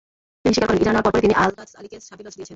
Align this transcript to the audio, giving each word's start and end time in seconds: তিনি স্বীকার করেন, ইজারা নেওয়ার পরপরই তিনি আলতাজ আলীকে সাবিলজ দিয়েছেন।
তিনি 0.41 0.53
স্বীকার 0.53 0.67
করেন, 0.71 0.81
ইজারা 0.81 0.93
নেওয়ার 0.95 1.05
পরপরই 1.07 1.25
তিনি 1.25 1.35
আলতাজ 1.43 1.69
আলীকে 1.79 1.97
সাবিলজ 2.07 2.33
দিয়েছেন। 2.37 2.49